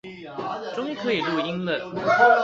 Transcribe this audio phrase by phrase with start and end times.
[0.75, 1.77] 終於可以錄音了